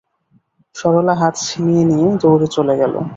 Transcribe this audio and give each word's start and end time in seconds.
সরলা 0.75 1.13
হাত 1.21 1.35
ছিনিয়ে 1.45 1.83
নিয়ে 1.89 2.07
দৌড়ে 2.21 2.47
চলে 2.55 2.73
গেল। 2.81 2.93